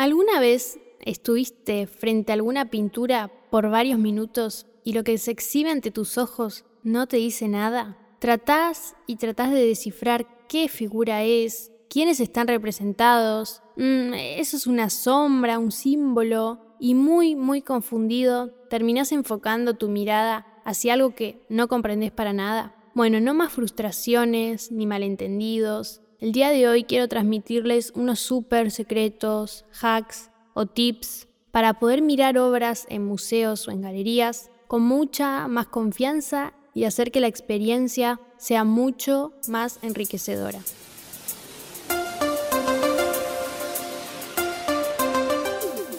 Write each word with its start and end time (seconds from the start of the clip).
¿Alguna 0.00 0.40
vez 0.40 0.80
estuviste 1.00 1.86
frente 1.86 2.32
a 2.32 2.34
alguna 2.34 2.70
pintura 2.70 3.30
por 3.50 3.68
varios 3.68 3.98
minutos 3.98 4.66
y 4.82 4.94
lo 4.94 5.04
que 5.04 5.18
se 5.18 5.30
exhibe 5.30 5.68
ante 5.68 5.90
tus 5.90 6.16
ojos 6.16 6.64
no 6.82 7.06
te 7.06 7.18
dice 7.18 7.48
nada? 7.48 7.98
Tratás 8.18 8.96
y 9.06 9.16
tratás 9.16 9.50
de 9.50 9.62
descifrar 9.66 10.26
qué 10.48 10.68
figura 10.68 11.22
es, 11.24 11.70
quiénes 11.90 12.18
están 12.20 12.48
representados, 12.48 13.62
mm, 13.76 14.14
eso 14.14 14.56
es 14.56 14.66
una 14.66 14.88
sombra, 14.88 15.58
un 15.58 15.70
símbolo, 15.70 16.60
y 16.80 16.94
muy, 16.94 17.36
muy 17.36 17.60
confundido, 17.60 18.54
terminás 18.70 19.12
enfocando 19.12 19.74
tu 19.74 19.90
mirada 19.90 20.46
hacia 20.64 20.94
algo 20.94 21.14
que 21.14 21.44
no 21.50 21.68
comprendes 21.68 22.10
para 22.10 22.32
nada. 22.32 22.74
Bueno, 22.94 23.20
no 23.20 23.34
más 23.34 23.52
frustraciones 23.52 24.72
ni 24.72 24.86
malentendidos, 24.86 26.00
el 26.20 26.32
día 26.32 26.50
de 26.50 26.68
hoy 26.68 26.84
quiero 26.84 27.08
transmitirles 27.08 27.92
unos 27.94 28.20
súper 28.20 28.70
secretos, 28.70 29.64
hacks 29.80 30.30
o 30.52 30.66
tips 30.66 31.28
para 31.50 31.74
poder 31.74 32.02
mirar 32.02 32.36
obras 32.38 32.86
en 32.90 33.04
museos 33.04 33.66
o 33.66 33.70
en 33.70 33.80
galerías 33.80 34.50
con 34.66 34.82
mucha 34.82 35.48
más 35.48 35.66
confianza 35.66 36.52
y 36.74 36.84
hacer 36.84 37.10
que 37.10 37.20
la 37.20 37.26
experiencia 37.26 38.20
sea 38.36 38.64
mucho 38.64 39.32
más 39.48 39.78
enriquecedora. 39.82 40.60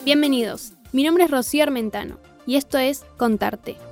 Bienvenidos, 0.06 0.74
mi 0.92 1.04
nombre 1.04 1.26
es 1.26 1.32
Rocío 1.32 1.64
Armentano 1.64 2.20
y 2.46 2.56
esto 2.56 2.78
es 2.78 3.04
Contarte 3.18 3.91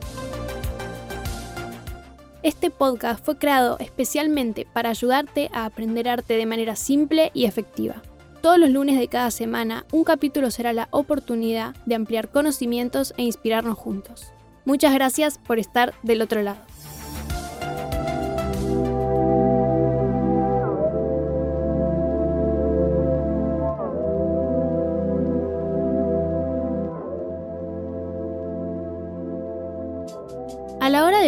este 2.41 2.69
podcast 2.69 3.23
fue 3.23 3.37
creado 3.37 3.77
especialmente 3.79 4.65
para 4.71 4.89
ayudarte 4.89 5.49
a 5.53 5.65
aprender 5.65 6.07
arte 6.07 6.35
de 6.35 6.45
manera 6.45 6.75
simple 6.75 7.31
y 7.33 7.45
efectiva. 7.45 8.01
Todos 8.41 8.57
los 8.57 8.69
lunes 8.69 8.97
de 8.97 9.09
cada 9.09 9.31
semana, 9.31 9.85
un 9.91 10.05
capítulo 10.05 10.49
será 10.49 10.71
la 10.71 10.87
oportunidad 10.91 11.75
de 11.85 11.95
ampliar 11.95 12.29
conocimientos 12.29 13.13
e 13.17 13.23
inspirarnos 13.23 13.77
juntos. 13.77 14.31
Muchas 14.63 14.93
gracias 14.93 15.39
por 15.39 15.59
estar 15.59 15.93
del 16.03 16.21
otro 16.21 16.41
lado. 16.41 16.68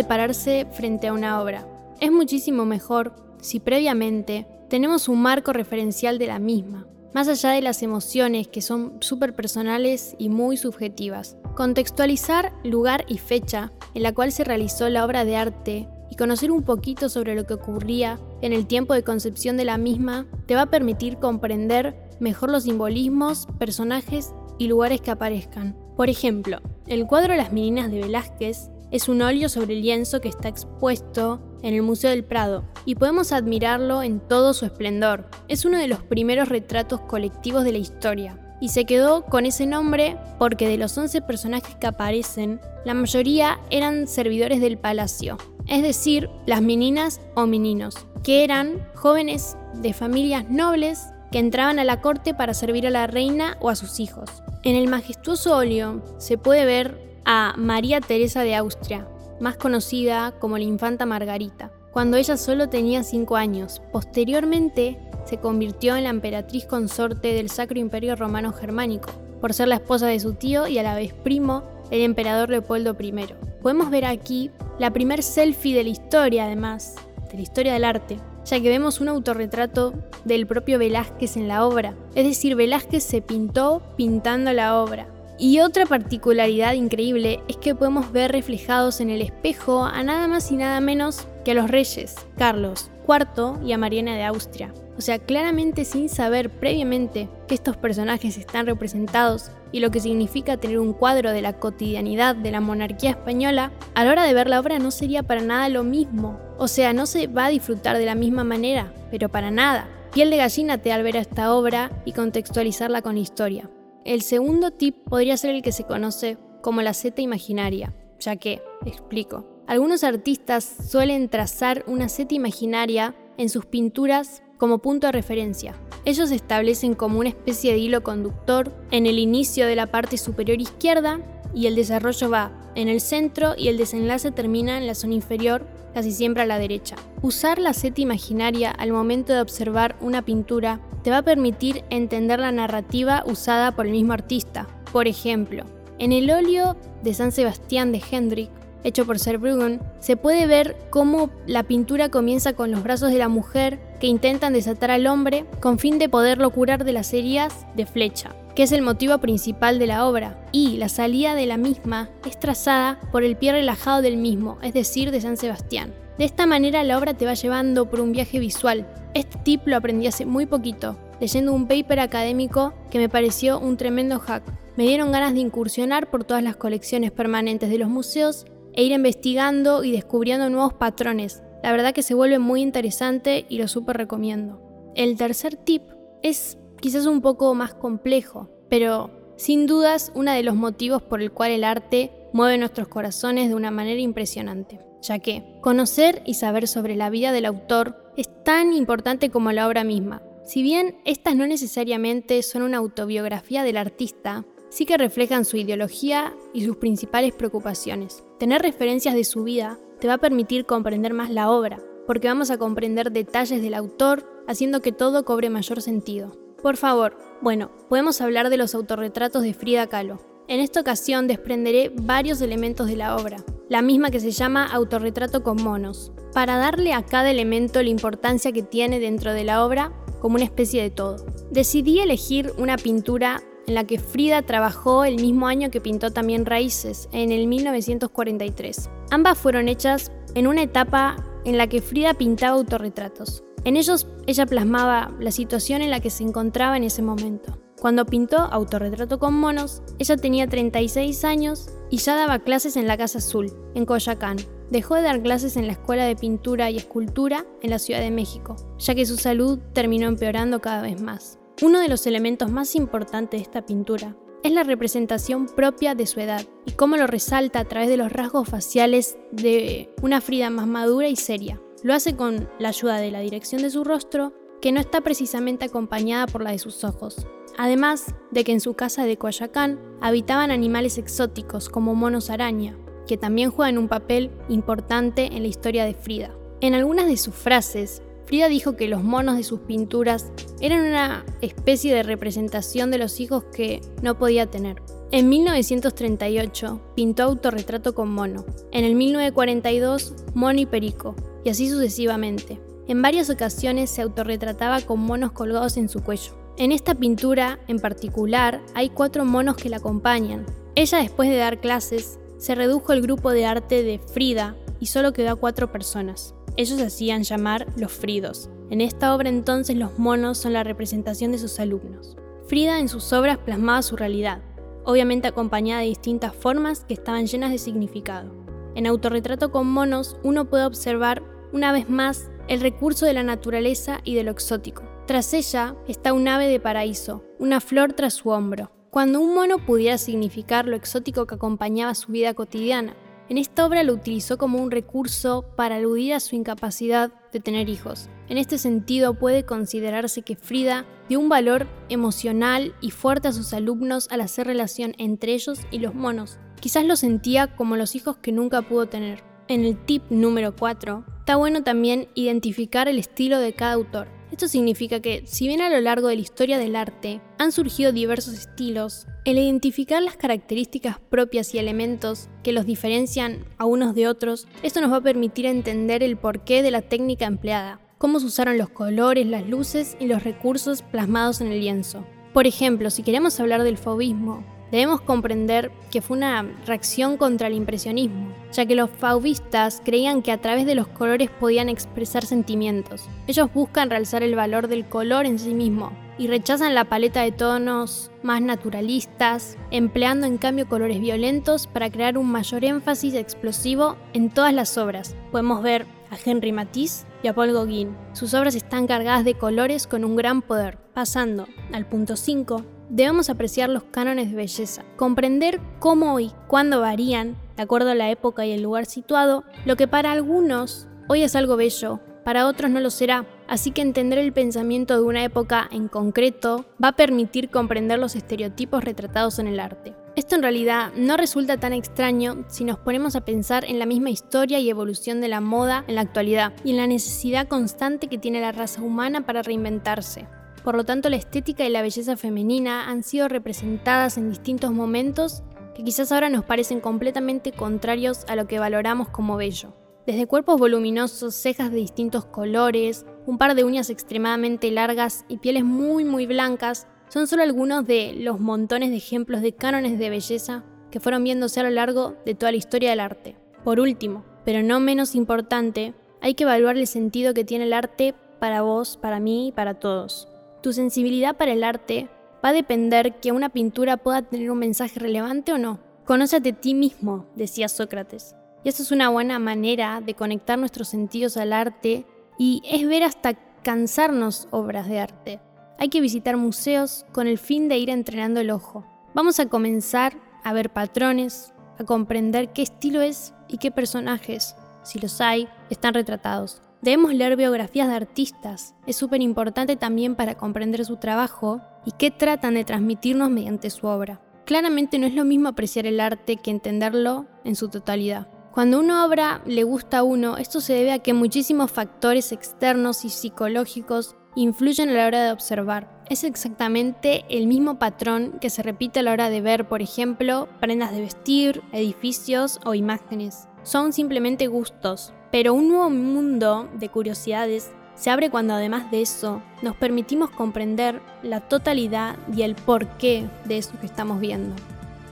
De 0.01 0.07
pararse 0.07 0.65
frente 0.71 1.05
a 1.05 1.13
una 1.13 1.39
obra, 1.39 1.67
es 1.99 2.11
muchísimo 2.11 2.65
mejor 2.65 3.13
si 3.39 3.59
previamente 3.59 4.47
tenemos 4.67 5.07
un 5.07 5.21
marco 5.21 5.53
referencial 5.53 6.17
de 6.17 6.25
la 6.25 6.39
misma, 6.39 6.87
más 7.13 7.27
allá 7.27 7.51
de 7.51 7.61
las 7.61 7.83
emociones 7.83 8.47
que 8.47 8.63
son 8.63 8.97
súper 8.99 9.35
personales 9.35 10.15
y 10.17 10.29
muy 10.29 10.57
subjetivas. 10.57 11.37
Contextualizar 11.55 12.51
lugar 12.63 13.05
y 13.07 13.19
fecha 13.19 13.71
en 13.93 14.01
la 14.01 14.11
cual 14.11 14.31
se 14.31 14.43
realizó 14.43 14.89
la 14.89 15.05
obra 15.05 15.23
de 15.23 15.35
arte 15.35 15.87
y 16.09 16.15
conocer 16.15 16.49
un 16.49 16.63
poquito 16.63 17.07
sobre 17.07 17.35
lo 17.35 17.45
que 17.45 17.53
ocurría 17.53 18.19
en 18.41 18.53
el 18.53 18.65
tiempo 18.65 18.95
de 18.95 19.03
concepción 19.03 19.55
de 19.55 19.65
la 19.65 19.77
misma 19.77 20.25
te 20.47 20.55
va 20.55 20.63
a 20.63 20.71
permitir 20.71 21.17
comprender 21.17 21.95
mejor 22.19 22.49
los 22.49 22.63
simbolismos, 22.63 23.47
personajes 23.59 24.33
y 24.57 24.67
lugares 24.67 24.99
que 24.99 25.11
aparezcan. 25.11 25.77
Por 25.95 26.09
ejemplo, 26.09 26.59
el 26.87 27.05
cuadro 27.05 27.35
Las 27.35 27.53
Meninas 27.53 27.91
de 27.91 28.01
Velázquez 28.01 28.71
es 28.91 29.07
un 29.07 29.21
óleo 29.21 29.49
sobre 29.49 29.75
lienzo 29.75 30.21
que 30.21 30.29
está 30.29 30.49
expuesto 30.49 31.41
en 31.63 31.73
el 31.73 31.81
Museo 31.81 32.09
del 32.09 32.23
Prado 32.23 32.65
y 32.85 32.95
podemos 32.95 33.31
admirarlo 33.31 34.03
en 34.03 34.19
todo 34.19 34.53
su 34.53 34.65
esplendor. 34.65 35.29
Es 35.47 35.65
uno 35.65 35.77
de 35.77 35.87
los 35.87 36.03
primeros 36.03 36.49
retratos 36.49 37.01
colectivos 37.01 37.63
de 37.63 37.71
la 37.71 37.77
historia 37.77 38.37
y 38.59 38.69
se 38.69 38.85
quedó 38.85 39.25
con 39.25 39.45
ese 39.45 39.65
nombre 39.65 40.17
porque 40.37 40.67
de 40.67 40.77
los 40.77 40.97
11 40.97 41.21
personajes 41.21 41.75
que 41.75 41.87
aparecen, 41.87 42.59
la 42.85 42.93
mayoría 42.93 43.59
eran 43.69 44.07
servidores 44.07 44.61
del 44.61 44.77
palacio, 44.77 45.37
es 45.67 45.81
decir, 45.81 46.29
las 46.45 46.61
meninas 46.61 47.21
o 47.35 47.47
meninos, 47.47 47.95
que 48.23 48.43
eran 48.43 48.87
jóvenes 48.95 49.57
de 49.75 49.93
familias 49.93 50.49
nobles 50.49 51.07
que 51.31 51.39
entraban 51.39 51.79
a 51.79 51.85
la 51.85 52.01
corte 52.01 52.33
para 52.33 52.53
servir 52.53 52.85
a 52.85 52.91
la 52.91 53.07
reina 53.07 53.57
o 53.61 53.69
a 53.69 53.75
sus 53.75 53.99
hijos. 53.99 54.29
En 54.63 54.75
el 54.75 54.87
majestuoso 54.87 55.55
óleo 55.55 56.03
se 56.17 56.37
puede 56.37 56.65
ver 56.65 57.10
a 57.25 57.53
María 57.57 58.01
Teresa 58.01 58.41
de 58.41 58.55
Austria, 58.55 59.07
más 59.39 59.57
conocida 59.57 60.33
como 60.39 60.57
la 60.57 60.63
infanta 60.63 61.05
Margarita, 61.05 61.71
cuando 61.91 62.17
ella 62.17 62.37
solo 62.37 62.69
tenía 62.69 63.03
5 63.03 63.35
años. 63.35 63.81
Posteriormente 63.91 64.97
se 65.25 65.37
convirtió 65.37 65.95
en 65.95 66.03
la 66.03 66.09
emperatriz 66.09 66.65
consorte 66.65 67.33
del 67.33 67.49
Sacro 67.49 67.79
Imperio 67.79 68.15
Romano 68.15 68.53
Germánico, 68.53 69.09
por 69.39 69.53
ser 69.53 69.67
la 69.67 69.75
esposa 69.75 70.07
de 70.07 70.19
su 70.19 70.33
tío 70.33 70.67
y 70.67 70.77
a 70.77 70.83
la 70.83 70.95
vez 70.95 71.13
primo 71.13 71.63
del 71.89 72.01
emperador 72.01 72.49
Leopoldo 72.49 72.95
I. 72.99 73.13
Podemos 73.61 73.89
ver 73.89 74.05
aquí 74.05 74.51
la 74.79 74.91
primer 74.91 75.23
selfie 75.23 75.75
de 75.75 75.83
la 75.83 75.89
historia, 75.89 76.45
además, 76.45 76.95
de 77.29 77.37
la 77.37 77.41
historia 77.41 77.73
del 77.73 77.83
arte, 77.83 78.17
ya 78.45 78.59
que 78.59 78.69
vemos 78.69 79.01
un 79.01 79.09
autorretrato 79.09 79.93
del 80.23 80.47
propio 80.47 80.79
Velázquez 80.79 81.37
en 81.37 81.47
la 81.47 81.65
obra. 81.65 81.95
Es 82.15 82.25
decir, 82.25 82.55
Velázquez 82.55 83.03
se 83.03 83.21
pintó 83.21 83.81
pintando 83.97 84.53
la 84.53 84.79
obra. 84.79 85.07
Y 85.41 85.59
otra 85.59 85.87
particularidad 85.87 86.73
increíble 86.73 87.39
es 87.47 87.57
que 87.57 87.73
podemos 87.73 88.11
ver 88.11 88.31
reflejados 88.31 89.01
en 89.01 89.09
el 89.09 89.23
espejo 89.23 89.83
a 89.83 90.03
nada 90.03 90.27
más 90.27 90.51
y 90.51 90.55
nada 90.55 90.79
menos 90.81 91.25
que 91.43 91.49
a 91.49 91.53
los 91.55 91.67
reyes, 91.67 92.15
Carlos 92.37 92.91
IV 93.07 93.57
y 93.65 93.71
a 93.71 93.79
Mariana 93.79 94.15
de 94.15 94.21
Austria. 94.21 94.71
O 94.99 95.01
sea, 95.01 95.17
claramente 95.17 95.83
sin 95.83 96.09
saber 96.09 96.51
previamente 96.51 97.27
que 97.47 97.55
estos 97.55 97.75
personajes 97.75 98.37
están 98.37 98.67
representados 98.67 99.49
y 99.71 99.79
lo 99.79 99.89
que 99.89 99.99
significa 99.99 100.57
tener 100.57 100.77
un 100.77 100.93
cuadro 100.93 101.31
de 101.31 101.41
la 101.41 101.53
cotidianidad 101.53 102.35
de 102.35 102.51
la 102.51 102.61
monarquía 102.61 103.09
española, 103.09 103.71
a 103.95 104.05
la 104.05 104.11
hora 104.11 104.25
de 104.25 104.35
ver 104.35 104.47
la 104.47 104.59
obra 104.59 104.77
no 104.77 104.91
sería 104.91 105.23
para 105.23 105.41
nada 105.41 105.69
lo 105.69 105.83
mismo. 105.83 106.39
O 106.59 106.67
sea, 106.67 106.93
no 106.93 107.07
se 107.07 107.25
va 107.25 107.47
a 107.47 107.49
disfrutar 107.49 107.97
de 107.97 108.05
la 108.05 108.13
misma 108.13 108.43
manera, 108.43 108.93
pero 109.09 109.27
para 109.27 109.49
nada. 109.49 109.89
Piel 110.13 110.29
de 110.29 110.37
gallina 110.37 110.77
te 110.77 110.93
al 110.93 111.01
ver 111.01 111.15
esta 111.15 111.51
obra 111.55 111.89
y 112.05 112.11
contextualizarla 112.11 113.01
con 113.01 113.17
historia. 113.17 113.67
El 114.03 114.23
segundo 114.23 114.71
tip 114.71 114.95
podría 115.07 115.37
ser 115.37 115.55
el 115.55 115.61
que 115.61 115.71
se 115.71 115.83
conoce 115.83 116.37
como 116.61 116.81
la 116.81 116.93
seta 116.93 117.21
imaginaria, 117.21 117.93
ya 118.19 118.35
que, 118.35 118.61
explico, 118.85 119.45
algunos 119.67 120.03
artistas 120.03 120.63
suelen 120.89 121.29
trazar 121.29 121.83
una 121.87 122.09
seta 122.09 122.33
imaginaria 122.33 123.15
en 123.37 123.49
sus 123.49 123.65
pinturas 123.65 124.41
como 124.57 124.79
punto 124.79 125.07
de 125.07 125.13
referencia. 125.13 125.75
Ellos 126.03 126.31
establecen 126.31 126.95
como 126.95 127.19
una 127.19 127.29
especie 127.29 127.73
de 127.73 127.77
hilo 127.77 128.01
conductor 128.01 128.73
en 128.89 129.05
el 129.05 129.19
inicio 129.19 129.67
de 129.67 129.75
la 129.75 129.91
parte 129.91 130.17
superior 130.17 130.59
izquierda 130.59 131.19
y 131.53 131.67
el 131.67 131.75
desarrollo 131.75 132.29
va 132.29 132.60
en 132.75 132.87
el 132.87 133.01
centro 133.01 133.53
y 133.57 133.67
el 133.67 133.77
desenlace 133.77 134.31
termina 134.31 134.77
en 134.77 134.87
la 134.87 134.95
zona 134.95 135.13
inferior, 135.13 135.65
casi 135.93 136.11
siempre 136.11 136.43
a 136.43 136.45
la 136.45 136.59
derecha. 136.59 136.95
Usar 137.21 137.59
la 137.59 137.73
seta 137.73 138.01
imaginaria 138.01 138.71
al 138.71 138.91
momento 138.91 139.33
de 139.33 139.41
observar 139.41 139.95
una 140.01 140.21
pintura 140.21 140.79
te 141.03 141.09
va 141.09 141.19
a 141.19 141.23
permitir 141.23 141.83
entender 141.89 142.39
la 142.39 142.51
narrativa 142.51 143.23
usada 143.25 143.71
por 143.73 143.85
el 143.85 143.91
mismo 143.91 144.13
artista. 144.13 144.67
Por 144.91 145.07
ejemplo, 145.07 145.65
en 145.99 146.11
el 146.11 146.29
óleo 146.31 146.75
de 147.03 147.13
San 147.13 147.31
Sebastián 147.31 147.91
de 147.91 148.01
Hendrik, 148.11 148.49
hecho 148.83 149.05
por 149.05 149.17
Bruggen, 149.39 149.79
se 149.99 150.17
puede 150.17 150.47
ver 150.47 150.75
cómo 150.89 151.29
la 151.45 151.63
pintura 151.63 152.09
comienza 152.09 152.53
con 152.53 152.71
los 152.71 152.83
brazos 152.83 153.11
de 153.11 153.19
la 153.19 153.27
mujer 153.27 153.79
que 153.99 154.07
intentan 154.07 154.53
desatar 154.53 154.91
al 154.91 155.07
hombre 155.07 155.45
con 155.59 155.77
fin 155.77 155.99
de 155.99 156.09
poderlo 156.09 156.49
curar 156.49 156.83
de 156.83 156.93
las 156.93 157.13
heridas 157.13 157.67
de 157.75 157.85
flecha 157.85 158.35
que 158.55 158.63
es 158.63 158.71
el 158.71 158.81
motivo 158.81 159.17
principal 159.19 159.79
de 159.79 159.87
la 159.87 160.05
obra, 160.05 160.45
y 160.51 160.77
la 160.77 160.89
salida 160.89 161.35
de 161.35 161.45
la 161.45 161.57
misma 161.57 162.09
es 162.25 162.39
trazada 162.39 162.99
por 163.11 163.23
el 163.23 163.37
pie 163.37 163.51
relajado 163.51 164.01
del 164.01 164.17
mismo, 164.17 164.57
es 164.61 164.73
decir, 164.73 165.11
de 165.11 165.21
San 165.21 165.37
Sebastián. 165.37 165.93
De 166.17 166.25
esta 166.25 166.45
manera 166.45 166.83
la 166.83 166.97
obra 166.97 167.13
te 167.13 167.25
va 167.25 167.33
llevando 167.33 167.89
por 167.89 168.01
un 168.01 168.11
viaje 168.11 168.39
visual. 168.39 168.87
Este 169.13 169.39
tip 169.39 169.61
lo 169.65 169.77
aprendí 169.77 170.07
hace 170.07 170.25
muy 170.25 170.45
poquito, 170.45 170.97
leyendo 171.19 171.53
un 171.53 171.67
paper 171.67 171.99
académico 171.99 172.73
que 172.89 172.99
me 172.99 173.09
pareció 173.09 173.59
un 173.59 173.77
tremendo 173.77 174.19
hack. 174.19 174.43
Me 174.75 174.83
dieron 174.83 175.11
ganas 175.11 175.33
de 175.33 175.39
incursionar 175.39 176.09
por 176.09 176.23
todas 176.23 176.43
las 176.43 176.55
colecciones 176.55 177.11
permanentes 177.11 177.69
de 177.69 177.77
los 177.77 177.89
museos 177.89 178.45
e 178.73 178.83
ir 178.83 178.91
investigando 178.91 179.83
y 179.83 179.91
descubriendo 179.91 180.49
nuevos 180.49 180.73
patrones. 180.73 181.43
La 181.63 181.71
verdad 181.71 181.93
que 181.93 182.03
se 182.03 182.13
vuelve 182.13 182.39
muy 182.39 182.61
interesante 182.61 183.45
y 183.49 183.57
lo 183.57 183.67
súper 183.67 183.97
recomiendo. 183.97 184.61
El 184.95 185.17
tercer 185.17 185.55
tip 185.55 185.83
es 186.21 186.57
quizás 186.81 187.05
un 187.05 187.21
poco 187.21 187.53
más 187.55 187.73
complejo, 187.73 188.49
pero 188.69 189.11
sin 189.37 189.67
dudas 189.67 190.11
uno 190.15 190.33
de 190.33 190.43
los 190.43 190.55
motivos 190.55 191.01
por 191.01 191.21
el 191.21 191.31
cual 191.31 191.51
el 191.51 191.63
arte 191.63 192.11
mueve 192.33 192.57
nuestros 192.57 192.87
corazones 192.87 193.49
de 193.49 193.55
una 193.55 193.71
manera 193.71 193.99
impresionante, 193.99 194.79
ya 195.01 195.19
que 195.19 195.43
conocer 195.61 196.21
y 196.25 196.33
saber 196.33 196.67
sobre 196.67 196.95
la 196.95 197.09
vida 197.09 197.31
del 197.31 197.45
autor 197.45 198.11
es 198.17 198.29
tan 198.43 198.73
importante 198.73 199.29
como 199.29 199.51
la 199.51 199.67
obra 199.67 199.83
misma. 199.83 200.21
Si 200.43 200.63
bien 200.63 200.97
estas 201.05 201.35
no 201.35 201.47
necesariamente 201.47 202.41
son 202.43 202.63
una 202.63 202.77
autobiografía 202.77 203.63
del 203.63 203.77
artista, 203.77 204.43
sí 204.69 204.85
que 204.85 204.97
reflejan 204.97 205.45
su 205.45 205.57
ideología 205.57 206.33
y 206.53 206.65
sus 206.65 206.77
principales 206.77 207.33
preocupaciones. 207.33 208.23
Tener 208.39 208.61
referencias 208.61 209.13
de 209.13 209.23
su 209.23 209.43
vida 209.43 209.79
te 209.99 210.07
va 210.07 210.15
a 210.15 210.19
permitir 210.19 210.65
comprender 210.65 211.13
más 211.13 211.29
la 211.29 211.51
obra, 211.51 211.79
porque 212.07 212.27
vamos 212.27 212.49
a 212.49 212.57
comprender 212.57 213.11
detalles 213.11 213.61
del 213.61 213.75
autor, 213.75 214.25
haciendo 214.47 214.81
que 214.81 214.91
todo 214.91 215.25
cobre 215.25 215.49
mayor 215.49 215.81
sentido. 215.81 216.35
Por 216.61 216.77
favor, 216.77 217.17
Bueno, 217.41 217.71
podemos 217.89 218.21
hablar 218.21 218.51
de 218.51 218.57
los 218.57 218.75
autorretratos 218.75 219.41
de 219.41 219.55
Frida 219.55 219.87
Kahlo. 219.87 220.19
En 220.47 220.59
esta 220.59 220.79
ocasión 220.81 221.27
desprenderé 221.27 221.91
varios 221.95 222.39
elementos 222.39 222.85
de 222.85 222.95
la 222.95 223.15
obra, 223.15 223.43
la 223.67 223.81
misma 223.81 224.11
que 224.11 224.19
se 224.19 224.29
llama 224.29 224.67
autorretrato 224.67 225.41
con 225.41 225.63
monos, 225.63 226.11
para 226.33 226.57
darle 226.57 226.93
a 226.93 227.03
cada 227.03 227.31
elemento 227.31 227.81
la 227.81 227.89
importancia 227.89 228.51
que 228.51 228.61
tiene 228.61 228.99
dentro 228.99 229.33
de 229.33 229.43
la 229.43 229.65
obra 229.65 229.91
como 230.19 230.35
una 230.35 230.43
especie 230.43 230.83
de 230.83 230.91
todo. 230.91 231.25
Decidí 231.49 231.99
elegir 231.99 232.53
una 232.59 232.77
pintura 232.77 233.41
en 233.65 233.73
la 233.73 233.85
que 233.85 233.97
Frida 233.97 234.43
trabajó 234.43 235.03
el 235.03 235.15
mismo 235.15 235.47
año 235.47 235.71
que 235.71 235.81
pintó 235.81 236.11
también 236.11 236.45
Raíces, 236.45 237.09
en 237.11 237.31
el 237.31 237.47
1943. 237.47 238.89
Ambas 239.09 239.37
fueron 239.37 239.67
hechas 239.67 240.11
en 240.35 240.45
una 240.45 240.61
etapa 240.61 241.15
en 241.43 241.57
la 241.57 241.65
que 241.67 241.81
Frida 241.81 242.13
pintaba 242.13 242.57
autorretratos. 242.57 243.43
En 243.63 243.77
ellos 243.77 244.07
ella 244.27 244.45
plasmaba 244.45 245.15
la 245.19 245.31
situación 245.31 245.81
en 245.81 245.91
la 245.91 245.99
que 245.99 246.09
se 246.09 246.23
encontraba 246.23 246.77
en 246.77 246.83
ese 246.83 247.01
momento. 247.01 247.59
Cuando 247.79 248.05
pintó 248.05 248.37
Autorretrato 248.37 249.17
con 249.17 249.33
monos, 249.33 249.81
ella 249.97 250.15
tenía 250.15 250.47
36 250.47 251.23
años 251.25 251.69
y 251.89 251.97
ya 251.97 252.15
daba 252.15 252.39
clases 252.39 252.75
en 252.75 252.87
la 252.87 252.97
Casa 252.97 253.17
Azul, 253.17 253.51
en 253.73 253.85
Coyacán. 253.85 254.37
Dejó 254.69 254.95
de 254.95 255.01
dar 255.01 255.21
clases 255.21 255.57
en 255.57 255.67
la 255.67 255.73
Escuela 255.73 256.05
de 256.05 256.15
Pintura 256.15 256.69
y 256.69 256.77
Escultura 256.77 257.45
en 257.61 257.71
la 257.71 257.79
Ciudad 257.79 257.99
de 257.99 258.11
México, 258.11 258.55
ya 258.77 258.95
que 258.95 259.05
su 259.05 259.17
salud 259.17 259.59
terminó 259.73 260.07
empeorando 260.07 260.61
cada 260.61 260.81
vez 260.81 261.01
más. 261.01 261.39
Uno 261.61 261.79
de 261.79 261.89
los 261.89 262.07
elementos 262.07 262.51
más 262.51 262.75
importantes 262.75 263.39
de 263.39 263.43
esta 263.43 263.65
pintura 263.65 264.15
es 264.43 264.51
la 264.51 264.63
representación 264.63 265.47
propia 265.47 265.93
de 265.93 266.07
su 266.07 266.19
edad 266.19 266.45
y 266.65 266.71
cómo 266.71 266.97
lo 266.97 267.07
resalta 267.07 267.59
a 267.59 267.65
través 267.65 267.89
de 267.89 267.97
los 267.97 268.11
rasgos 268.11 268.47
faciales 268.49 269.17
de 269.31 269.93
una 270.01 270.21
Frida 270.21 270.49
más 270.49 270.67
madura 270.67 271.07
y 271.07 271.15
seria. 271.15 271.61
Lo 271.83 271.93
hace 271.93 272.15
con 272.15 272.49
la 272.59 272.69
ayuda 272.69 272.97
de 272.97 273.11
la 273.11 273.19
dirección 273.19 273.61
de 273.61 273.71
su 273.71 273.83
rostro, 273.83 274.33
que 274.61 274.71
no 274.71 274.79
está 274.79 275.01
precisamente 275.01 275.65
acompañada 275.65 276.27
por 276.27 276.43
la 276.43 276.51
de 276.51 276.59
sus 276.59 276.83
ojos, 276.83 277.25
Además 277.57 278.15
de 278.31 278.43
que 278.43 278.51
en 278.51 278.61
su 278.61 278.73
casa 278.73 279.05
de 279.05 279.17
Coyacán 279.17 279.79
habitaban 280.01 280.51
animales 280.51 280.97
exóticos 280.97 281.69
como 281.69 281.95
monos 281.95 282.29
araña, 282.29 282.77
que 283.07 283.17
también 283.17 283.51
juegan 283.51 283.77
un 283.77 283.87
papel 283.87 284.31
importante 284.49 285.25
en 285.25 285.41
la 285.41 285.47
historia 285.47 285.85
de 285.85 285.93
Frida. 285.93 286.35
En 286.61 286.73
algunas 286.75 287.07
de 287.07 287.17
sus 287.17 287.35
frases, 287.35 288.01
Frida 288.25 288.47
dijo 288.47 288.75
que 288.75 288.87
los 288.87 289.03
monos 289.03 289.35
de 289.35 289.43
sus 289.43 289.59
pinturas 289.59 290.31
eran 290.61 290.85
una 290.85 291.25
especie 291.41 291.93
de 291.93 292.03
representación 292.03 292.89
de 292.91 292.99
los 292.99 293.19
hijos 293.19 293.43
que 293.53 293.81
no 294.01 294.17
podía 294.17 294.45
tener. 294.45 294.81
En 295.11 295.27
1938 295.27 296.81
pintó 296.95 297.23
autorretrato 297.23 297.93
con 297.93 298.13
mono, 298.13 298.45
en 298.71 298.85
el 298.85 298.95
1942 298.95 300.13
mono 300.33 300.61
y 300.61 300.65
perico, 300.65 301.15
y 301.43 301.49
así 301.49 301.69
sucesivamente. 301.69 302.59
En 302.87 303.01
varias 303.01 303.29
ocasiones 303.29 303.89
se 303.89 304.01
autorretrataba 304.01 304.81
con 304.81 304.99
monos 304.99 305.31
colgados 305.31 305.77
en 305.77 305.89
su 305.89 306.01
cuello. 306.01 306.33
En 306.57 306.71
esta 306.71 306.95
pintura 306.95 307.59
en 307.67 307.79
particular 307.79 308.61
hay 308.73 308.89
cuatro 308.89 309.25
monos 309.25 309.55
que 309.55 309.69
la 309.69 309.77
acompañan. 309.77 310.45
Ella 310.75 310.99
después 310.99 311.29
de 311.29 311.37
dar 311.37 311.59
clases 311.59 312.19
se 312.37 312.55
redujo 312.55 312.91
el 312.93 313.01
grupo 313.01 313.31
de 313.31 313.45
arte 313.45 313.83
de 313.83 313.99
Frida 313.99 314.55
y 314.79 314.87
solo 314.87 315.13
quedó 315.13 315.31
a 315.31 315.35
cuatro 315.35 315.71
personas. 315.71 316.33
Ellos 316.57 316.79
se 316.79 316.85
hacían 316.85 317.23
llamar 317.23 317.67
los 317.77 317.91
Fridos. 317.91 318.49
En 318.69 318.81
esta 318.81 319.15
obra 319.15 319.29
entonces 319.29 319.77
los 319.77 319.97
monos 319.99 320.37
son 320.37 320.53
la 320.53 320.63
representación 320.63 321.31
de 321.31 321.37
sus 321.37 321.59
alumnos. 321.59 322.17
Frida 322.47 322.79
en 322.79 322.89
sus 322.89 323.13
obras 323.13 323.37
plasmaba 323.37 323.81
su 323.81 323.95
realidad, 323.95 324.41
obviamente 324.83 325.27
acompañada 325.27 325.81
de 325.81 325.87
distintas 325.87 326.35
formas 326.35 326.83
que 326.83 326.93
estaban 326.93 327.27
llenas 327.27 327.51
de 327.51 327.57
significado. 327.57 328.31
En 328.75 328.87
Autorretrato 328.87 329.51
con 329.51 329.67
monos 329.67 330.17
uno 330.23 330.45
puede 330.45 330.65
observar 330.65 331.23
una 331.53 331.71
vez 331.71 331.89
más 331.89 332.29
el 332.47 332.61
recurso 332.61 333.05
de 333.05 333.13
la 333.13 333.23
naturaleza 333.23 334.01
y 334.03 334.15
de 334.15 334.23
lo 334.23 334.31
exótico. 334.31 334.83
Tras 335.07 335.33
ella 335.33 335.75
está 335.87 336.13
un 336.13 336.27
ave 336.27 336.47
de 336.47 336.59
paraíso, 336.59 337.23
una 337.39 337.59
flor 337.59 337.93
tras 337.93 338.13
su 338.13 338.29
hombro. 338.29 338.71
Cuando 338.89 339.21
un 339.21 339.33
mono 339.33 339.65
pudiera 339.65 339.97
significar 339.97 340.67
lo 340.67 340.75
exótico 340.75 341.25
que 341.25 341.35
acompañaba 341.35 341.95
su 341.95 342.11
vida 342.11 342.33
cotidiana, 342.33 342.95
en 343.29 343.37
esta 343.37 343.65
obra 343.65 343.83
lo 343.83 343.93
utilizó 343.93 344.37
como 344.37 344.61
un 344.61 344.71
recurso 344.71 345.45
para 345.55 345.77
aludir 345.77 346.13
a 346.13 346.19
su 346.19 346.35
incapacidad 346.35 347.13
de 347.31 347.39
tener 347.39 347.69
hijos. 347.69 348.09
En 348.27 348.37
este 348.37 348.57
sentido 348.57 349.13
puede 349.13 349.45
considerarse 349.45 350.21
que 350.21 350.35
Frida 350.35 350.85
dio 351.07 351.19
un 351.19 351.29
valor 351.29 351.67
emocional 351.87 352.75
y 352.81 352.91
fuerte 352.91 353.29
a 353.29 353.31
sus 353.31 353.53
alumnos 353.53 354.09
al 354.11 354.19
hacer 354.19 354.47
relación 354.47 354.95
entre 354.97 355.33
ellos 355.33 355.61
y 355.71 355.79
los 355.79 355.95
monos. 355.95 356.39
Quizás 356.59 356.85
lo 356.85 356.97
sentía 356.97 357.55
como 357.55 357.77
los 357.77 357.95
hijos 357.95 358.17
que 358.17 358.33
nunca 358.33 358.61
pudo 358.61 358.87
tener. 358.87 359.23
En 359.47 359.63
el 359.63 359.77
tip 359.77 360.03
número 360.09 360.55
4, 360.55 361.05
está 361.31 361.37
bueno 361.37 361.63
también 361.63 362.09
identificar 362.13 362.89
el 362.89 362.99
estilo 362.99 363.39
de 363.39 363.53
cada 363.53 363.71
autor. 363.71 364.09
Esto 364.33 364.49
significa 364.49 364.99
que, 364.99 365.23
si 365.25 365.47
bien 365.47 365.61
a 365.61 365.69
lo 365.69 365.79
largo 365.79 366.09
de 366.09 366.15
la 366.15 366.21
historia 366.21 366.57
del 366.57 366.75
arte 366.75 367.21
han 367.37 367.53
surgido 367.53 367.93
diversos 367.93 368.33
estilos, 368.33 369.07
el 369.23 369.37
identificar 369.37 370.03
las 370.03 370.17
características 370.17 370.99
propias 370.99 371.55
y 371.55 371.57
elementos 371.57 372.27
que 372.43 372.51
los 372.51 372.65
diferencian 372.65 373.45
a 373.57 373.63
unos 373.63 373.95
de 373.95 374.09
otros, 374.09 374.45
esto 374.61 374.81
nos 374.81 374.91
va 374.91 374.97
a 374.97 375.03
permitir 375.03 375.45
entender 375.45 376.03
el 376.03 376.17
porqué 376.17 376.63
de 376.63 376.71
la 376.71 376.81
técnica 376.81 377.27
empleada, 377.27 377.79
cómo 377.97 378.19
se 378.19 378.25
usaron 378.25 378.57
los 378.57 378.67
colores, 378.67 379.25
las 379.25 379.47
luces 379.47 379.95
y 380.01 380.07
los 380.07 380.25
recursos 380.25 380.81
plasmados 380.81 381.39
en 381.39 381.53
el 381.53 381.61
lienzo. 381.61 382.05
Por 382.33 382.45
ejemplo, 382.45 382.89
si 382.89 383.03
queremos 383.03 383.39
hablar 383.39 383.63
del 383.63 383.77
fauvismo, 383.77 384.43
Debemos 384.71 385.01
comprender 385.01 385.71
que 385.91 386.01
fue 386.01 386.17
una 386.17 386.43
reacción 386.65 387.17
contra 387.17 387.47
el 387.47 387.55
impresionismo, 387.55 388.33
ya 388.53 388.65
que 388.65 388.75
los 388.75 388.89
fauvistas 388.89 389.81
creían 389.83 390.21
que 390.21 390.31
a 390.31 390.39
través 390.39 390.65
de 390.65 390.75
los 390.75 390.87
colores 390.87 391.29
podían 391.29 391.67
expresar 391.67 392.25
sentimientos. 392.25 393.09
Ellos 393.27 393.53
buscan 393.53 393.89
realzar 393.89 394.23
el 394.23 394.35
valor 394.35 394.69
del 394.69 394.85
color 394.85 395.25
en 395.25 395.39
sí 395.39 395.53
mismo 395.53 395.91
y 396.17 396.27
rechazan 396.27 396.73
la 396.73 396.85
paleta 396.85 397.21
de 397.21 397.31
tonos 397.31 398.11
más 398.23 398.41
naturalistas, 398.41 399.57
empleando 399.71 400.27
en 400.27 400.37
cambio 400.37 400.69
colores 400.69 401.01
violentos 401.01 401.67
para 401.67 401.89
crear 401.89 402.17
un 402.17 402.31
mayor 402.31 402.63
énfasis 402.63 403.15
explosivo 403.15 403.97
en 404.13 404.29
todas 404.29 404.53
las 404.53 404.77
obras. 404.77 405.15
Podemos 405.31 405.63
ver 405.63 405.85
a 406.11 406.17
Henry 406.23 406.51
Matisse 406.51 407.05
y 407.23 407.27
a 407.27 407.33
Paul 407.33 407.53
Gauguin. 407.53 407.95
Sus 408.13 408.33
obras 408.33 408.55
están 408.55 408.87
cargadas 408.87 409.25
de 409.25 409.33
colores 409.33 409.87
con 409.87 410.05
un 410.05 410.15
gran 410.15 410.41
poder. 410.41 410.77
Pasando 410.93 411.47
al 411.73 411.87
punto 411.87 412.15
5, 412.15 412.63
debemos 412.91 413.29
apreciar 413.29 413.69
los 413.69 413.83
cánones 413.85 414.29
de 414.29 414.35
belleza, 414.35 414.83
comprender 414.97 415.61
cómo 415.79 416.19
y 416.19 416.31
cuándo 416.47 416.81
varían, 416.81 417.37
de 417.55 417.63
acuerdo 417.63 417.91
a 417.91 417.95
la 417.95 418.11
época 418.11 418.45
y 418.45 418.51
el 418.51 418.61
lugar 418.61 418.85
situado, 418.85 419.45
lo 419.65 419.77
que 419.77 419.87
para 419.87 420.11
algunos 420.11 420.87
hoy 421.07 421.23
es 421.23 421.35
algo 421.35 421.55
bello, 421.55 422.01
para 422.25 422.47
otros 422.47 422.69
no 422.69 422.81
lo 422.81 422.89
será, 422.89 423.25
así 423.47 423.71
que 423.71 423.81
entender 423.81 424.19
el 424.19 424.33
pensamiento 424.33 424.95
de 424.95 425.01
una 425.01 425.23
época 425.23 425.67
en 425.71 425.87
concreto 425.87 426.65
va 426.83 426.89
a 426.89 426.95
permitir 426.95 427.49
comprender 427.49 427.97
los 427.97 428.15
estereotipos 428.15 428.83
retratados 428.83 429.39
en 429.39 429.47
el 429.47 429.59
arte. 429.59 429.95
Esto 430.17 430.35
en 430.35 430.41
realidad 430.41 430.91
no 430.97 431.15
resulta 431.15 431.57
tan 431.57 431.71
extraño 431.71 432.43
si 432.49 432.65
nos 432.65 432.77
ponemos 432.77 433.15
a 433.15 433.23
pensar 433.23 433.63
en 433.63 433.79
la 433.79 433.85
misma 433.85 434.09
historia 434.09 434.59
y 434.59 434.69
evolución 434.69 435.21
de 435.21 435.29
la 435.29 435.39
moda 435.39 435.85
en 435.87 435.95
la 435.95 436.01
actualidad 436.01 436.51
y 436.65 436.71
en 436.71 436.77
la 436.77 436.87
necesidad 436.87 437.47
constante 437.47 438.07
que 438.07 438.17
tiene 438.17 438.41
la 438.41 438.51
raza 438.51 438.81
humana 438.81 439.25
para 439.25 439.41
reinventarse. 439.41 440.27
Por 440.63 440.75
lo 440.75 440.83
tanto, 440.83 441.09
la 441.09 441.15
estética 441.15 441.65
y 441.65 441.69
la 441.69 441.81
belleza 441.81 442.17
femenina 442.17 442.89
han 442.89 443.03
sido 443.03 443.27
representadas 443.27 444.17
en 444.17 444.29
distintos 444.29 444.71
momentos 444.71 445.43
que 445.75 445.83
quizás 445.83 446.11
ahora 446.11 446.29
nos 446.29 446.45
parecen 446.45 446.79
completamente 446.79 447.51
contrarios 447.51 448.25
a 448.27 448.35
lo 448.35 448.45
que 448.45 448.59
valoramos 448.59 449.09
como 449.09 449.37
bello. 449.37 449.73
Desde 450.05 450.27
cuerpos 450.27 450.59
voluminosos, 450.59 451.35
cejas 451.35 451.71
de 451.71 451.77
distintos 451.77 452.25
colores, 452.25 453.05
un 453.25 453.37
par 453.37 453.55
de 453.55 453.63
uñas 453.63 453.89
extremadamente 453.89 454.71
largas 454.71 455.25
y 455.27 455.37
pieles 455.37 455.63
muy 455.63 456.03
muy 456.03 456.25
blancas, 456.25 456.87
son 457.07 457.27
solo 457.27 457.43
algunos 457.43 457.85
de 457.85 458.13
los 458.17 458.39
montones 458.39 458.89
de 458.89 458.97
ejemplos 458.97 459.41
de 459.41 459.53
cánones 459.53 459.99
de 459.99 460.09
belleza 460.09 460.63
que 460.91 460.99
fueron 460.99 461.23
viéndose 461.23 461.59
a 461.59 461.63
lo 461.63 461.69
largo 461.69 462.15
de 462.25 462.35
toda 462.35 462.51
la 462.51 462.57
historia 462.57 462.89
del 462.89 462.99
arte. 462.99 463.35
Por 463.63 463.79
último, 463.79 464.25
pero 464.43 464.63
no 464.63 464.79
menos 464.79 465.15
importante, 465.15 465.93
hay 466.19 466.33
que 466.33 466.43
evaluar 466.43 466.77
el 466.77 466.87
sentido 466.87 467.33
que 467.33 467.45
tiene 467.45 467.65
el 467.65 467.73
arte 467.73 468.15
para 468.39 468.61
vos, 468.61 468.97
para 468.97 469.19
mí 469.19 469.49
y 469.49 469.51
para 469.51 469.75
todos. 469.75 470.30
Tu 470.61 470.73
sensibilidad 470.73 471.35
para 471.37 471.53
el 471.53 471.63
arte 471.63 472.07
va 472.43 472.49
a 472.49 472.53
depender 472.53 473.19
que 473.19 473.31
una 473.31 473.49
pintura 473.49 473.97
pueda 473.97 474.21
tener 474.21 474.51
un 474.51 474.59
mensaje 474.59 474.99
relevante 474.99 475.53
o 475.53 475.57
no. 475.57 475.79
Conócete 476.05 476.49
a 476.49 476.53
ti 476.53 476.73
mismo, 476.73 477.25
decía 477.35 477.67
Sócrates. 477.67 478.35
Y 478.63 478.69
eso 478.69 478.83
es 478.83 478.91
una 478.91 479.09
buena 479.09 479.39
manera 479.39 480.01
de 480.01 480.13
conectar 480.13 480.59
nuestros 480.59 480.87
sentidos 480.87 481.37
al 481.37 481.53
arte 481.53 482.05
y 482.37 482.61
es 482.65 482.87
ver 482.87 483.03
hasta 483.03 483.33
cansarnos 483.63 484.47
obras 484.51 484.87
de 484.87 484.99
arte. 484.99 485.39
Hay 485.79 485.89
que 485.89 486.01
visitar 486.01 486.37
museos 486.37 487.05
con 487.11 487.27
el 487.27 487.39
fin 487.39 487.67
de 487.67 487.77
ir 487.77 487.89
entrenando 487.89 488.39
el 488.39 488.51
ojo. 488.51 488.85
Vamos 489.15 489.39
a 489.39 489.47
comenzar 489.47 490.13
a 490.43 490.53
ver 490.53 490.71
patrones, 490.71 491.53
a 491.79 491.85
comprender 491.85 492.53
qué 492.53 492.61
estilo 492.61 493.01
es 493.01 493.33
y 493.47 493.57
qué 493.57 493.71
personajes, 493.71 494.55
si 494.83 494.99
los 494.99 495.21
hay, 495.21 495.47
están 495.69 495.95
retratados. 495.95 496.61
Debemos 496.81 497.13
leer 497.13 497.35
biografías 497.35 497.87
de 497.87 497.93
artistas, 497.93 498.73
es 498.87 498.95
súper 498.95 499.21
importante 499.21 499.75
también 499.75 500.15
para 500.15 500.35
comprender 500.35 500.83
su 500.83 500.97
trabajo 500.97 501.61
y 501.85 501.91
qué 501.91 502.09
tratan 502.09 502.55
de 502.55 502.63
transmitirnos 502.63 503.29
mediante 503.29 503.69
su 503.69 503.85
obra. 503.85 504.19
Claramente 504.45 504.97
no 504.97 505.05
es 505.05 505.13
lo 505.13 505.23
mismo 505.23 505.49
apreciar 505.49 505.85
el 505.85 505.99
arte 505.99 506.37
que 506.37 506.49
entenderlo 506.49 507.27
en 507.43 507.55
su 507.55 507.69
totalidad. 507.69 508.27
Cuando 508.51 508.79
una 508.79 509.05
obra 509.05 509.43
le 509.45 509.63
gusta 509.63 509.99
a 509.99 510.03
uno, 510.03 510.37
esto 510.37 510.59
se 510.59 510.73
debe 510.73 510.91
a 510.91 510.99
que 510.99 511.13
muchísimos 511.13 511.71
factores 511.71 512.31
externos 512.31 513.05
y 513.05 513.09
psicológicos 513.09 514.15
influyen 514.33 514.89
a 514.89 514.93
la 514.93 515.05
hora 515.05 515.23
de 515.23 515.31
observar. 515.31 516.01
es 516.09 516.25
exactamente 516.25 517.23
el 517.29 517.47
mismo 517.47 517.79
patrón 517.79 518.39
que 518.41 518.49
se 518.49 518.63
repite 518.63 518.99
a 518.99 519.03
la 519.03 519.13
hora 519.13 519.29
de 519.29 519.39
ver, 519.39 519.69
por 519.69 519.81
ejemplo, 519.81 520.49
prendas 520.59 520.91
de 520.91 521.01
vestir, 521.01 521.61
edificios 521.71 522.59
o 522.65 522.73
imágenes. 522.73 523.47
Son 523.63 523.93
simplemente 523.93 524.47
gustos, 524.47 525.13
pero 525.31 525.53
un 525.53 525.69
nuevo 525.69 525.89
mundo 525.89 526.67
de 526.73 526.89
curiosidades 526.89 527.71
se 527.95 528.09
abre 528.09 528.31
cuando 528.31 528.55
además 528.55 528.89
de 528.89 529.01
eso 529.01 529.43
nos 529.61 529.75
permitimos 529.75 530.31
comprender 530.31 530.99
la 531.21 531.41
totalidad 531.41 532.15
y 532.35 532.41
el 532.41 532.55
porqué 532.55 533.29
de 533.45 533.59
eso 533.59 533.73
que 533.79 533.85
estamos 533.85 534.19
viendo. 534.19 534.55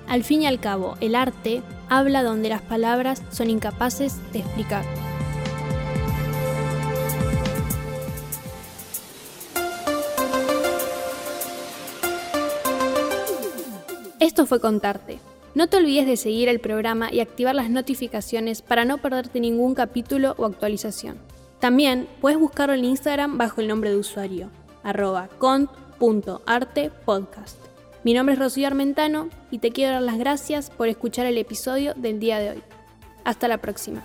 Al 0.08 0.24
fin 0.24 0.42
y 0.42 0.48
al 0.48 0.60
cabo, 0.60 0.96
el 1.00 1.14
arte 1.14 1.62
habla 1.88 2.24
donde 2.24 2.50
las 2.50 2.64
palabras 2.64 3.22
son 3.30 3.52
incapaces 3.52 4.18
de 4.34 4.40
explicar. 4.40 4.84
Esto 14.20 14.48
fue 14.48 14.60
contarte. 14.60 15.20
No 15.56 15.68
te 15.68 15.78
olvides 15.78 16.06
de 16.06 16.18
seguir 16.18 16.48
el 16.48 16.60
programa 16.60 17.12
y 17.12 17.22
activar 17.22 17.56
las 17.56 17.72
notificaciones 17.72 18.62
para 18.62 18.86
no 18.86 19.00
perderte 19.00 19.40
ningún 19.40 19.74
capítulo 19.74 20.36
o 20.38 20.46
actualización. 20.46 21.18
También 21.60 22.08
puedes 22.22 22.38
buscarlo 22.40 22.76
en 22.76 22.86
Instagram 22.86 23.38
bajo 23.38 23.62
el 23.62 23.68
nombre 23.68 23.90
de 23.90 23.98
usuario, 23.98 24.50
arroba 24.84 25.28
cont.artepodcast. 25.40 27.58
Mi 28.04 28.14
nombre 28.14 28.34
es 28.34 28.40
Rocío 28.40 28.68
Armentano 28.68 29.30
y 29.52 29.60
te 29.60 29.72
quiero 29.72 29.94
dar 29.94 30.04
las 30.04 30.18
gracias 30.18 30.70
por 30.70 30.88
escuchar 30.88 31.26
el 31.26 31.38
episodio 31.38 31.94
del 31.96 32.20
día 32.20 32.40
de 32.40 32.52
hoy. 32.52 32.64
Hasta 33.26 33.50
la 33.50 33.58
próxima. 33.58 34.02